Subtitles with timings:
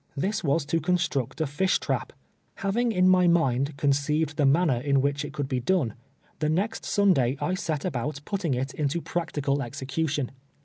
[0.17, 2.11] This M'as to construct a fish trap,
[2.61, 5.93] llaviiif;, ill my iniiicl, conceived the manner in which it coukl be done,
[6.39, 10.31] tlie next Sunday I set about putting it intu i>ractieal execution.